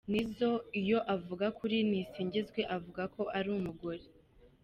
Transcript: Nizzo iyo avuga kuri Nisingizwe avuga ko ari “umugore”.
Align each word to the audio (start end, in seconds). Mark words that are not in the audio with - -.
Nizzo 0.11 0.49
iyo 0.81 0.99
avuga 1.15 1.45
kuri 1.59 1.77
Nisingizwe 1.89 2.61
avuga 2.75 3.03
ko 3.15 3.21
ari 3.37 3.47
“umugore”. 3.57 4.03